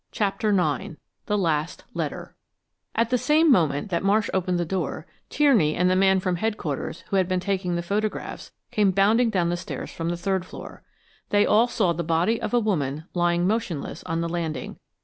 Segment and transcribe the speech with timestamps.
[0.11, 0.95] CHAPTER IX
[1.27, 2.35] THE LAST LETTER
[2.95, 7.03] At the same moment that Marsh opened the door, Tierney and the man from Headquarters,
[7.09, 10.81] who had been taking the photographs, came bounding down the stairs from the third floor.
[11.29, 14.79] They all saw the body of a woman lying motionless on the landing.